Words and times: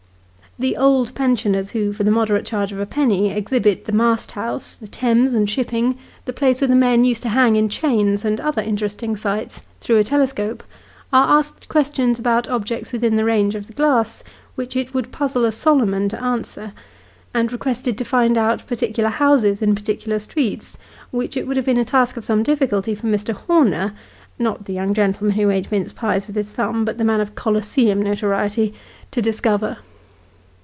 Tho 0.59 0.73
old 0.75 1.15
pensioners, 1.15 1.71
who, 1.71 1.93
for 1.93 2.03
the 2.03 2.11
moderate 2.11 2.45
charge 2.45 2.73
of 2.73 2.79
a 2.79 2.85
penny, 2.85 3.31
exhibit 3.31 3.85
the 3.85 3.93
mast 3.93 4.31
house, 4.31 4.75
the 4.75 4.85
Thames 4.85 5.33
and 5.33 5.49
shipping, 5.49 5.97
the 6.25 6.33
place 6.33 6.59
where 6.59 6.67
the 6.67 6.75
men 6.75 7.05
used 7.05 7.23
to 7.23 7.29
hang 7.29 7.55
in 7.55 7.69
chains, 7.69 8.25
and 8.25 8.39
other 8.41 8.61
interesting 8.61 9.15
sights, 9.15 9.63
through 9.79 9.97
a 9.97 10.03
telescope, 10.03 10.61
are 11.13 11.39
asked 11.39 11.69
questions 11.69 12.19
about 12.19 12.49
objects 12.49 12.91
within 12.91 13.15
the 13.15 13.23
range 13.23 13.55
of 13.55 13.67
the 13.67 13.73
glass, 13.73 14.25
which 14.55 14.75
it 14.75 14.93
would 14.93 15.09
puzzle 15.13 15.45
a 15.45 15.53
Solomon 15.53 16.09
to 16.09 16.21
answer; 16.21 16.73
and 17.33 17.49
requested 17.53 17.97
to 17.97 18.03
find 18.03 18.37
out 18.37 18.67
particular 18.67 19.09
houses 19.09 19.61
in 19.61 19.73
particular 19.73 20.19
streets, 20.19 20.77
which 21.11 21.37
it 21.37 21.47
would 21.47 21.55
have 21.55 21.65
been 21.65 21.77
a 21.79 21.85
task 21.85 22.17
of 22.17 22.25
some 22.25 22.43
difficulty 22.43 22.93
for 22.93 23.07
Mr. 23.07 23.33
Homer 23.33 23.93
(not 24.37 24.65
the 24.65 24.73
young 24.73 24.93
gentle 24.93 25.27
man 25.27 25.37
who 25.37 25.49
ate 25.49 25.71
mince 25.71 25.93
pies 25.93 26.27
with 26.27 26.35
his 26.35 26.51
thumb, 26.51 26.83
but 26.83 26.97
the 26.99 27.05
man 27.05 27.21
of 27.21 27.33
Colosseum 27.35 27.99
notoriety) 28.01 28.73
to 29.11 29.21
discover. 29.23 29.77